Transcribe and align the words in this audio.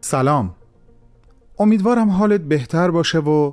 سلام. 0.00 0.54
امیدوارم 1.58 2.10
حالت 2.10 2.40
بهتر 2.40 2.90
باشه 2.90 3.18
و 3.18 3.52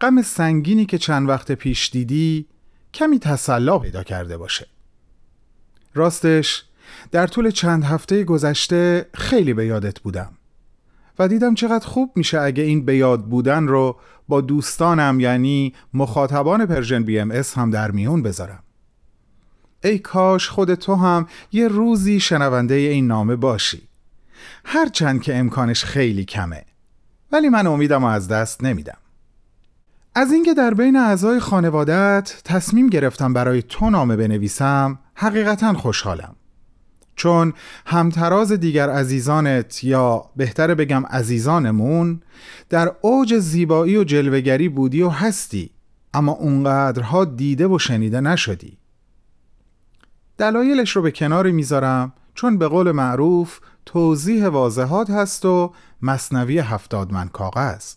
غم 0.00 0.22
سنگینی 0.22 0.86
که 0.86 0.98
چند 0.98 1.28
وقت 1.28 1.52
پیش 1.52 1.90
دیدی 1.90 2.46
کمی 2.94 3.18
تسلا 3.18 3.78
پیدا 3.78 4.02
کرده 4.02 4.36
باشه. 4.36 4.66
راستش 5.94 6.64
در 7.10 7.26
طول 7.26 7.50
چند 7.50 7.84
هفته 7.84 8.24
گذشته 8.24 9.06
خیلی 9.14 9.54
به 9.54 9.66
یادت 9.66 10.00
بودم 10.00 10.32
و 11.18 11.28
دیدم 11.28 11.54
چقدر 11.54 11.86
خوب 11.86 12.12
میشه 12.16 12.40
اگه 12.40 12.62
این 12.62 12.84
به 12.84 12.96
یاد 12.96 13.24
بودن 13.24 13.66
رو 13.66 13.96
با 14.28 14.40
دوستانم 14.40 15.20
یعنی 15.20 15.74
مخاطبان 15.94 16.66
Persian 16.66 17.02
BMS 17.04 17.58
هم 17.58 17.70
در 17.70 17.90
میون 17.90 18.22
بذارم. 18.22 18.62
ای 19.84 19.98
کاش 19.98 20.48
خود 20.48 20.74
تو 20.74 20.94
هم 20.94 21.26
یه 21.52 21.68
روزی 21.68 22.20
شنونده 22.20 22.74
این 22.74 23.06
نامه 23.06 23.36
باشی. 23.36 23.89
هرچند 24.64 25.22
که 25.22 25.36
امکانش 25.36 25.84
خیلی 25.84 26.24
کمه. 26.24 26.64
ولی 27.32 27.48
من 27.48 27.66
امیدم 27.66 28.04
از 28.04 28.28
دست 28.28 28.64
نمیدم. 28.64 28.98
از 30.14 30.32
اینکه 30.32 30.54
در 30.54 30.74
بین 30.74 30.96
اعضای 30.96 31.40
خانوادت 31.40 32.42
تصمیم 32.44 32.86
گرفتم 32.86 33.32
برای 33.32 33.62
تو 33.62 33.90
نامه 33.90 34.16
بنویسم 34.16 34.98
حقیقتا 35.14 35.74
خوشحالم. 35.74 36.36
چون 37.16 37.52
همتراز 37.86 38.52
دیگر 38.52 38.90
عزیزانت 38.90 39.84
یا 39.84 40.24
بهتر 40.36 40.74
بگم 40.74 41.06
عزیزانمون 41.06 42.20
در 42.68 42.92
اوج 43.00 43.38
زیبایی 43.38 43.96
و 43.96 44.04
جلوگری 44.04 44.68
بودی 44.68 45.02
و 45.02 45.08
هستی 45.08 45.70
اما 46.14 46.32
اونقدرها 46.32 47.24
دیده 47.24 47.66
و 47.66 47.78
شنیده 47.78 48.20
نشدی. 48.20 48.78
دلایلش 50.38 50.96
رو 50.96 51.02
به 51.02 51.10
کنار 51.10 51.50
می‌ذارم 51.50 52.12
چون 52.34 52.58
به 52.58 52.68
قول 52.68 52.92
معروف 52.92 53.60
توضیح 53.86 54.48
واضحات 54.48 55.10
هست 55.10 55.44
و 55.44 55.74
مصنوی 56.02 56.58
هفتاد 56.58 57.12
من 57.12 57.28
کاغذ. 57.28 57.94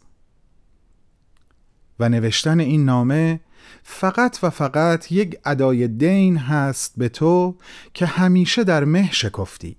و 2.00 2.09
نوشتن 2.09 2.59
این 2.59 2.86
نامه 2.86 3.39
فقط 3.84 4.39
و 4.44 4.50
فقط 4.50 5.11
یک 5.11 5.38
ادای 5.45 5.88
دین 5.88 6.38
هست 6.38 6.94
به 6.98 7.09
تو 7.09 7.58
که 7.94 8.06
همیشه 8.06 8.64
در 8.64 8.84
مه 8.84 9.11
شکفتی. 9.11 9.78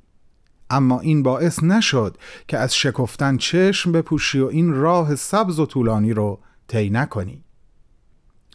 اما 0.70 1.00
این 1.00 1.22
باعث 1.22 1.62
نشد 1.62 2.18
که 2.48 2.58
از 2.58 2.76
شکفتن 2.76 3.36
چشم 3.36 3.92
بپوشی 3.92 4.40
و 4.40 4.46
این 4.46 4.72
راه 4.72 5.14
سبز 5.14 5.58
و 5.58 5.66
طولانی 5.66 6.12
رو 6.12 6.40
طی 6.68 6.90
نکنی. 6.90 7.44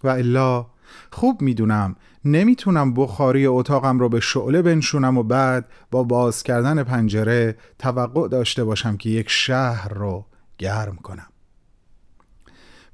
و 0.03 0.07
الا 0.07 0.65
خوب 1.11 1.41
می‌دونم. 1.41 1.95
نمی‌تونم 2.25 2.93
بخاری 2.93 3.47
اتاقم 3.47 3.99
رو 3.99 4.09
به 4.09 4.19
شعله 4.19 4.61
بنشونم 4.61 5.17
و 5.17 5.23
بعد 5.23 5.65
با 5.91 6.03
باز 6.03 6.43
کردن 6.43 6.83
پنجره 6.83 7.57
توقع 7.79 8.27
داشته 8.27 8.63
باشم 8.63 8.97
که 8.97 9.09
یک 9.09 9.29
شهر 9.29 9.93
رو 9.93 10.25
گرم 10.57 10.95
کنم. 10.95 11.27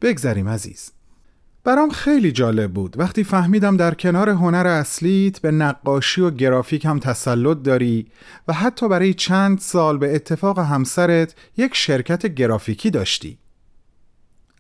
بگذریم 0.02 0.50
عزیز. 0.50 0.92
برام 1.64 1.90
خیلی 1.90 2.32
جالب 2.32 2.74
بود. 2.74 3.00
وقتی 3.00 3.24
فهمیدم 3.24 3.78
در 3.78 3.94
کنار 3.94 4.30
هنر 4.30 4.68
اصلیت 4.68 5.40
به 5.40 5.52
نقاشی 5.52 6.22
و 6.22 6.32
گرافیک 6.32 6.86
هم 6.86 7.00
تسلط 7.00 7.58
داری 7.64 8.08
و 8.48 8.54
حتی 8.54 8.90
برای 8.90 9.14
چند 9.14 9.60
سال 9.60 9.98
به 9.98 10.16
اتفاق 10.16 10.60
همسرت 10.60 11.36
یک 11.58 11.76
شرکت 11.76 12.26
گرافیکی 12.26 12.90
داشتی. 12.92 13.40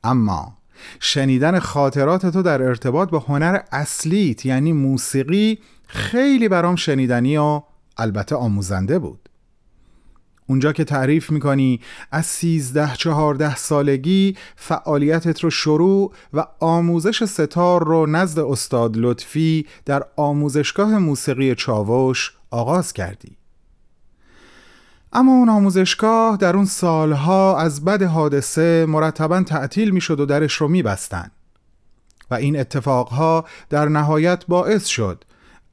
اما 0.04 0.58
شنیدن 1.00 1.60
خاطرات 1.60 2.26
تو 2.26 2.42
در 2.42 2.62
ارتباط 2.62 3.10
با 3.10 3.20
هنر 3.20 3.60
اصلیت 3.72 4.46
یعنی 4.46 4.74
موسیقی 4.74 5.60
خیلی 5.88 6.48
برام 6.48 6.76
شنیدنی 6.76 7.38
و 7.38 7.62
البته 7.98 8.36
آموزنده 8.36 9.00
بود. 9.00 9.30
اونجا 10.48 10.74
که 10.74 10.84
تعریف 10.84 11.32
می‌کنی 11.32 11.82
از 12.12 12.26
سیزده 12.26 12.96
چهارده 12.96 13.56
سالگی 13.56 14.38
فعالیتت 14.56 15.44
رو 15.44 15.50
شروع 15.50 16.14
و 16.34 16.46
آموزش 16.60 17.24
ستار 17.24 17.84
رو 17.88 18.06
نزد 18.06 18.40
استاد 18.40 18.98
لطفی 18.98 19.66
در 19.86 20.04
آموزشگاه 20.16 20.98
موسیقی 20.98 21.56
چاوش 21.56 22.34
آغاز 22.52 22.94
کردی. 22.94 23.38
اما 25.16 25.32
اون 25.32 25.50
آموزشگاه 25.50 26.38
در 26.38 26.56
اون 26.56 26.66
سالها 26.66 27.58
از 27.58 27.86
بد 27.86 28.04
حادثه 28.04 28.86
مرتبا 28.86 29.44
تعطیل 29.44 29.90
می‌شد 29.90 30.20
و 30.20 30.26
درش 30.26 30.54
رو 30.54 30.68
میبستن. 30.68 31.32
و 32.32 32.36
این 32.36 32.60
اتفاقها 32.60 33.46
در 33.70 33.90
نهایت 33.90 34.46
باعث 34.48 34.86
شد 34.86 35.24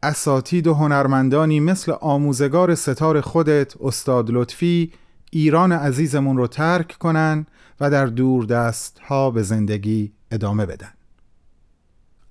اساتید 0.03 0.67
و 0.67 0.75
هنرمندانی 0.75 1.61
مثل 1.61 1.93
آموزگار 2.01 2.75
ستار 2.75 3.21
خودت 3.21 3.75
استاد 3.81 4.31
لطفی 4.31 4.93
ایران 5.31 5.73
عزیزمون 5.73 6.37
رو 6.37 6.47
ترک 6.47 6.97
کنن 6.99 7.47
و 7.81 7.91
در 7.91 8.07
دور 8.07 8.45
دست 8.45 8.99
ها 8.99 9.31
به 9.31 9.43
زندگی 9.43 10.13
ادامه 10.31 10.67
بدن. 10.67 10.93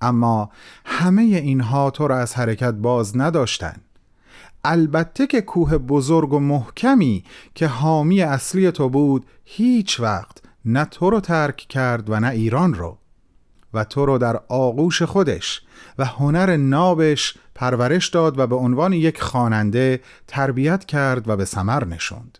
اما 0.00 0.50
همه 0.84 1.22
اینها 1.22 1.90
تو 1.90 2.08
را 2.08 2.18
از 2.18 2.34
حرکت 2.34 2.74
باز 2.74 3.16
نداشتن. 3.16 3.76
البته 4.64 5.26
که 5.26 5.40
کوه 5.40 5.78
بزرگ 5.78 6.32
و 6.32 6.38
محکمی 6.38 7.24
که 7.54 7.66
حامی 7.66 8.22
اصلی 8.22 8.70
تو 8.70 8.88
بود 8.88 9.26
هیچ 9.44 10.00
وقت 10.00 10.42
نه 10.64 10.84
تو 10.84 11.10
رو 11.10 11.20
ترک 11.20 11.56
کرد 11.56 12.10
و 12.10 12.20
نه 12.20 12.28
ایران 12.28 12.74
رو. 12.74 12.98
و 13.74 13.84
تو 13.84 14.06
رو 14.06 14.18
در 14.18 14.40
آغوش 14.48 15.02
خودش 15.02 15.62
و 15.98 16.04
هنر 16.04 16.56
نابش 16.56 17.34
پرورش 17.54 18.08
داد 18.08 18.38
و 18.38 18.46
به 18.46 18.56
عنوان 18.56 18.92
یک 18.92 19.20
خواننده 19.20 20.00
تربیت 20.26 20.84
کرد 20.84 21.28
و 21.28 21.36
به 21.36 21.44
سمر 21.44 21.84
نشوند. 21.84 22.38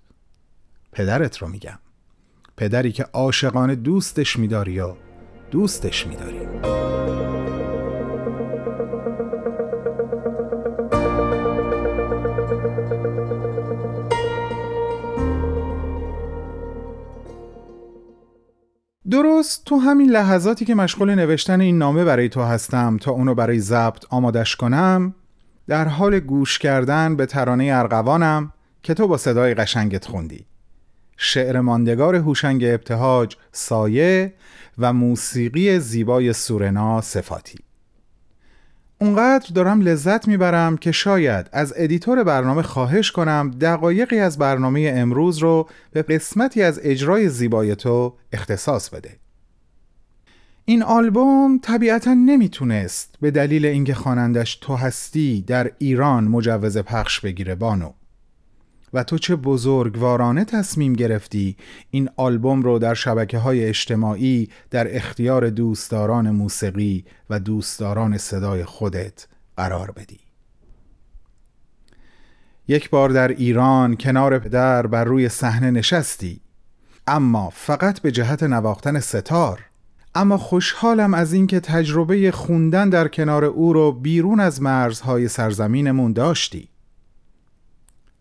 پدرت 0.92 1.38
رو 1.38 1.48
میگم. 1.48 1.78
پدری 2.56 2.92
که 2.92 3.04
عاشقانه 3.12 3.74
دوستش 3.74 4.38
میداری 4.38 4.80
و 4.80 4.94
دوستش 5.50 6.06
میداری. 6.06 6.91
درست 19.12 19.64
تو 19.64 19.76
همین 19.76 20.10
لحظاتی 20.10 20.64
که 20.64 20.74
مشغول 20.74 21.14
نوشتن 21.14 21.60
این 21.60 21.78
نامه 21.78 22.04
برای 22.04 22.28
تو 22.28 22.42
هستم 22.42 22.96
تا 22.96 23.10
اونو 23.10 23.34
برای 23.34 23.58
ضبط 23.58 24.04
آمادش 24.10 24.56
کنم 24.56 25.14
در 25.68 25.88
حال 25.88 26.20
گوش 26.20 26.58
کردن 26.58 27.16
به 27.16 27.26
ترانه 27.26 27.70
ارغوانم 27.72 28.52
که 28.82 28.94
تو 28.94 29.08
با 29.08 29.16
صدای 29.16 29.54
قشنگت 29.54 30.04
خوندی. 30.04 30.46
شعر 31.16 31.60
ماندگار 31.60 32.16
هوشنگ 32.16 32.64
ابتهاج 32.64 33.36
سایه 33.52 34.34
و 34.78 34.92
موسیقی 34.92 35.78
زیبای 35.78 36.32
سورنا 36.32 37.00
صفاتی. 37.00 37.58
اونقدر 39.02 39.48
دارم 39.54 39.80
لذت 39.80 40.28
می‌برم 40.28 40.76
که 40.76 40.92
شاید 40.92 41.46
از 41.52 41.74
editor 41.76 42.24
برنامه 42.24 42.62
خواهش 42.62 43.10
کنم 43.10 43.50
دقایقی 43.60 44.18
از 44.18 44.38
برنامه 44.38 44.92
امروز 44.96 45.38
رو 45.38 45.68
به 45.92 46.02
قسمتی 46.02 46.62
از 46.62 46.80
اجرای 46.82 47.28
زیبای 47.28 47.76
تو 47.76 48.14
اختصاص 48.32 48.88
بده. 48.88 49.16
این 50.64 50.82
آلبوم 50.82 51.58
طبیعتا 51.62 52.14
نمی‌تونست 52.14 53.14
به 53.20 53.30
دلیل 53.30 53.66
اینکه 53.66 53.94
خوانندش 53.94 54.56
تو 54.56 54.76
هستی 54.76 55.44
در 55.46 55.70
ایران 55.78 56.24
مجوز 56.24 56.78
پخش 56.78 57.20
بگیره 57.20 57.54
بانو. 57.54 57.92
و 58.92 59.04
تو 59.04 59.18
چه 59.18 59.36
بزرگوارانه 59.36 60.44
تصمیم 60.44 60.92
گرفتی 60.92 61.56
این 61.90 62.08
آلبوم 62.16 62.62
رو 62.62 62.78
در 62.78 62.94
شبکه 62.94 63.38
های 63.38 63.64
اجتماعی 63.64 64.48
در 64.70 64.96
اختیار 64.96 65.50
دوستداران 65.50 66.30
موسیقی 66.30 67.04
و 67.30 67.40
دوستداران 67.40 68.18
صدای 68.18 68.64
خودت 68.64 69.26
قرار 69.56 69.90
بدی. 69.90 70.20
یک 72.68 72.90
بار 72.90 73.10
در 73.10 73.28
ایران 73.28 73.96
کنار 73.96 74.38
پدر 74.38 74.86
بر 74.86 75.04
روی 75.04 75.28
صحنه 75.28 75.70
نشستی 75.70 76.40
اما 77.06 77.50
فقط 77.50 78.00
به 78.00 78.10
جهت 78.10 78.42
نواختن 78.42 79.00
ستار. 79.00 79.60
اما 80.14 80.38
خوشحالم 80.38 81.14
از 81.14 81.32
اینکه 81.32 81.60
تجربه 81.60 82.30
خوندن 82.30 82.88
در 82.88 83.08
کنار 83.08 83.44
او 83.44 83.72
رو 83.72 83.92
بیرون 83.92 84.40
از 84.40 84.62
مرزهای 84.62 85.28
سرزمینمون 85.28 86.12
داشتی. 86.12 86.68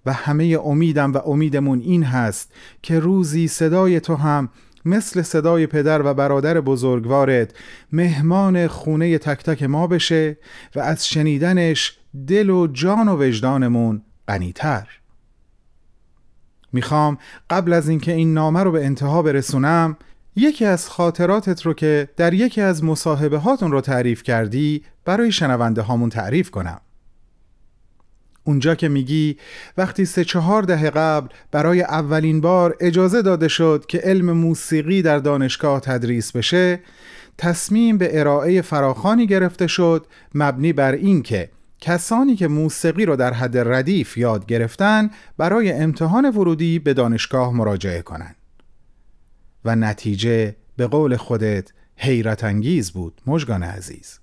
و 0.06 0.14
همه 0.14 0.60
امیدم 0.64 1.14
و 1.14 1.18
امیدمون 1.18 1.80
این 1.80 2.04
هست 2.04 2.54
که 2.82 3.00
روزی 3.00 3.48
صدای 3.48 4.00
تو 4.00 4.16
هم 4.16 4.50
مثل 4.86 5.22
صدای 5.22 5.68
پدر 5.68 6.06
و 6.06 6.14
برادر 6.14 6.62
بزرگوارت 6.62 7.54
مهمان 7.92 8.68
خونه 8.68 9.18
تک 9.18 9.44
تک 9.44 9.64
ما 9.64 9.88
بشه 9.88 10.38
و 10.76 10.80
از 10.80 11.08
شنیدنش 11.08 11.98
دل 12.28 12.50
و 12.50 12.68
جان 12.68 13.08
و 13.08 13.24
وجدانمون 13.24 14.02
غنیتر. 14.28 14.88
می‌خوام 16.74 17.18
قبل 17.50 17.74
از 17.74 17.90
اینکه 17.90 18.12
این 18.12 18.34
نامه 18.34 18.64
رو 18.64 18.72
به 18.72 18.86
انتها 18.86 19.22
برسونم 19.22 19.98
یکی 20.36 20.66
از 20.66 20.90
خاطراتت 20.90 21.62
رو 21.62 21.74
که 21.74 22.10
در 22.18 22.34
یکی 22.34 22.62
از 22.62 22.84
مصاحبه 22.84 23.38
هاتون 23.38 23.72
رو 23.72 23.82
تعریف 23.82 24.24
کردی 24.24 24.84
برای 25.06 25.32
شنونده 25.32 25.82
هامون 25.82 26.10
تعریف 26.10 26.52
کنم. 26.52 26.82
اونجا 28.44 28.76
که 28.76 28.90
میگی 28.90 29.38
وقتی 29.78 30.06
سه 30.06 30.24
چهار 30.24 30.64
دهه 30.64 30.90
قبل 30.90 31.28
برای 31.52 31.82
اولین 31.82 32.42
بار 32.42 32.78
اجازه 32.80 33.22
داده 33.22 33.48
شد 33.48 33.86
که 33.88 33.98
علم 33.98 34.32
موسیقی 34.32 35.02
در 35.02 35.20
دانشگاه 35.20 35.80
تدریس 35.80 36.32
بشه 36.32 36.80
تصمیم 37.38 37.98
به 37.98 38.20
ارائه 38.20 38.62
فراخانی 38.62 39.28
گرفته 39.28 39.68
شد 39.68 40.08
مبنی 40.36 40.74
بر 40.74 40.92
اینکه 40.92 41.50
کسانی 41.82 42.36
که 42.36 42.48
موسیقی 42.48 43.06
رو 43.06 43.16
در 43.16 43.34
حد 43.34 43.58
ردیف 43.58 44.18
یاد 44.18 44.46
گرفتن 44.46 45.10
برای 45.38 45.72
امتحان 45.72 46.26
ورودی 46.26 46.80
به 46.80 46.94
دانشگاه 46.94 47.54
مراجعه 47.54 48.02
کنند 48.02 48.36
و 49.66 49.76
نتیجه 49.76 50.56
به 50.78 50.88
قول 50.88 51.16
خودت 51.16 51.72
حیرت 51.96 52.44
انگیز 52.44 52.92
بود 52.92 53.22
مژگان 53.28 53.64
عزیز. 53.64 54.20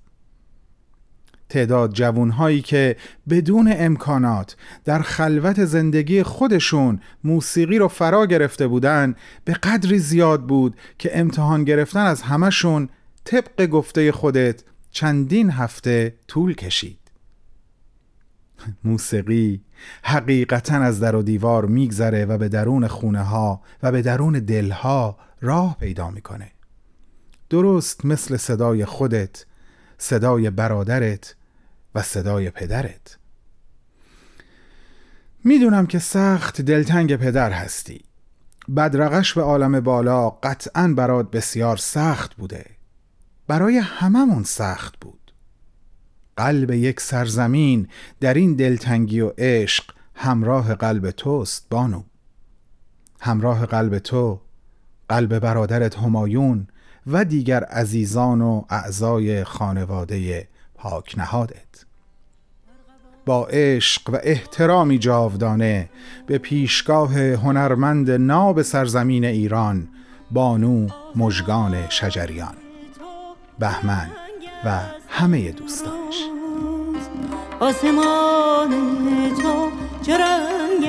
تعداد 1.48 1.92
جوانهایی 1.92 2.62
که 2.62 2.96
بدون 3.28 3.74
امکانات 3.76 4.56
در 4.84 5.02
خلوت 5.02 5.64
زندگی 5.64 6.22
خودشون 6.22 7.00
موسیقی 7.24 7.78
رو 7.78 7.88
فرا 7.88 8.26
گرفته 8.26 8.66
بودن 8.66 9.14
به 9.44 9.52
قدری 9.52 9.98
زیاد 9.98 10.46
بود 10.46 10.76
که 10.98 11.18
امتحان 11.18 11.64
گرفتن 11.64 12.06
از 12.06 12.22
همشون 12.22 12.88
طبق 13.24 13.66
گفته 13.66 14.12
خودت 14.12 14.62
چندین 14.90 15.50
هفته 15.50 16.14
طول 16.28 16.54
کشید. 16.54 16.98
موسیقی 18.84 19.60
حقیقتا 20.02 20.76
از 20.76 21.00
در 21.00 21.16
و 21.16 21.22
دیوار 21.22 21.66
میگذره 21.66 22.24
و 22.24 22.38
به 22.38 22.48
درون 22.48 22.86
خونه 22.86 23.22
ها 23.22 23.62
و 23.82 23.92
به 23.92 24.02
درون 24.02 24.32
دلها 24.32 25.18
راه 25.40 25.76
پیدا 25.80 26.10
می‌کنه. 26.10 26.50
درست 27.50 28.04
مثل 28.04 28.36
صدای 28.36 28.84
خودت 28.84 29.46
صدای 29.98 30.50
برادرت 30.50 31.34
صدای 32.02 32.50
پدرت. 32.50 33.18
می‌دونم 35.44 35.86
که 35.86 35.98
سخت 35.98 36.60
دلتنگ 36.60 37.16
پدر 37.16 37.52
هستی. 37.52 38.04
بدرقش 38.76 39.34
به 39.34 39.42
عالم 39.42 39.80
بالا 39.80 40.30
قطعا 40.30 40.88
برات 40.96 41.30
بسیار 41.30 41.76
سخت 41.76 42.34
بوده. 42.34 42.64
برای 43.46 43.78
هممون 43.78 44.44
سخت 44.44 44.94
بود. 45.00 45.32
قلب 46.36 46.70
یک 46.70 47.00
سرزمین 47.00 47.88
در 48.20 48.34
این 48.34 48.56
دلتنگی 48.56 49.20
و 49.20 49.32
عشق 49.38 49.84
همراه 50.14 50.74
قلب 50.74 51.10
توست 51.10 51.66
بانو. 51.70 52.02
همراه 53.20 53.66
قلب 53.66 53.98
تو 53.98 54.40
قلب 55.08 55.38
برادرت 55.38 55.98
همایون 55.98 56.68
و 57.06 57.24
دیگر 57.24 57.64
عزیزان 57.64 58.40
و 58.42 58.64
اعضای 58.70 59.44
خانواده 59.44 60.48
پاک 60.74 61.18
نهادت. 61.18 61.67
با 63.28 63.46
عشق 63.46 64.10
و 64.10 64.18
احترامی 64.22 64.98
جاودانه 64.98 65.88
به 66.26 66.38
پیشگاه 66.38 67.18
هنرمند 67.18 68.10
ناب 68.10 68.62
سرزمین 68.62 69.24
ایران 69.24 69.88
بانو 70.30 70.88
مژگان 71.16 71.88
شجریان. 71.88 72.54
بهمن 73.58 74.10
و 74.64 74.80
همه 75.08 75.50
دوستانش. 75.52 76.24
آسمان 77.60 78.70
تو 79.42 79.70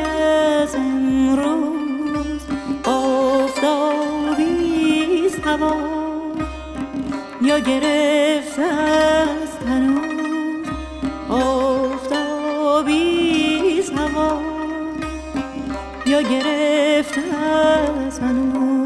از 0.02 0.76
امروز؟ 0.76 2.42
آفتابی 2.86 4.48
هوا. 5.46 5.76
یا 7.42 7.60
آفتابی 12.90 13.82
هوا 13.98 14.42
یا 16.06 16.22
گرفته 16.22 17.22
از 18.08 18.20
تنوز 18.20 18.79